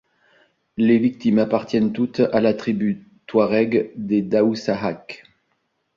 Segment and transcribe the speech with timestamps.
[0.77, 5.21] Les victimes appartiennent toutes à la tribu touarègue des Daoussahak.